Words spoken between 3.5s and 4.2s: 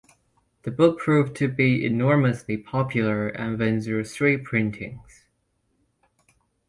went through